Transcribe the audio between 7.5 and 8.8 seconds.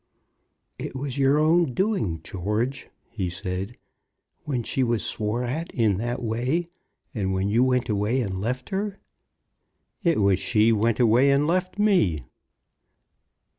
went away and left